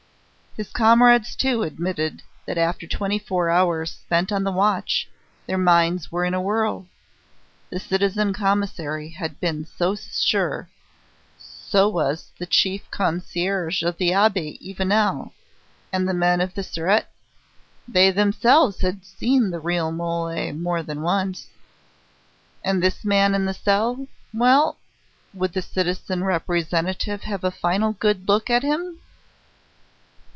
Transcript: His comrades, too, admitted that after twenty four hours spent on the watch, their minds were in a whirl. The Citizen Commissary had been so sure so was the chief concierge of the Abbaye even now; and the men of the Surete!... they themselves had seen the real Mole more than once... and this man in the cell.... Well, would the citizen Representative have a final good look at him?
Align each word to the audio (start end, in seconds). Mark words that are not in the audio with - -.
His 0.57 0.67
comrades, 0.69 1.37
too, 1.37 1.63
admitted 1.63 2.23
that 2.45 2.57
after 2.57 2.85
twenty 2.85 3.17
four 3.17 3.49
hours 3.49 3.91
spent 3.93 4.33
on 4.33 4.43
the 4.43 4.51
watch, 4.51 5.07
their 5.45 5.57
minds 5.57 6.11
were 6.11 6.25
in 6.25 6.33
a 6.33 6.41
whirl. 6.41 6.87
The 7.69 7.79
Citizen 7.79 8.33
Commissary 8.33 9.07
had 9.11 9.39
been 9.39 9.63
so 9.63 9.95
sure 9.95 10.67
so 11.39 11.87
was 11.87 12.33
the 12.37 12.45
chief 12.45 12.91
concierge 12.91 13.81
of 13.81 13.95
the 13.95 14.11
Abbaye 14.11 14.57
even 14.59 14.89
now; 14.89 15.31
and 15.93 16.05
the 16.05 16.13
men 16.13 16.41
of 16.41 16.53
the 16.53 16.63
Surete!... 16.63 17.07
they 17.87 18.11
themselves 18.11 18.81
had 18.81 19.05
seen 19.05 19.51
the 19.51 19.59
real 19.61 19.89
Mole 19.93 20.51
more 20.51 20.83
than 20.83 21.01
once... 21.01 21.47
and 22.61 22.83
this 22.83 23.05
man 23.05 23.33
in 23.33 23.45
the 23.45 23.53
cell.... 23.53 24.05
Well, 24.33 24.79
would 25.33 25.53
the 25.53 25.61
citizen 25.61 26.25
Representative 26.25 27.21
have 27.21 27.45
a 27.45 27.51
final 27.51 27.93
good 27.93 28.27
look 28.27 28.49
at 28.49 28.63
him? 28.63 28.97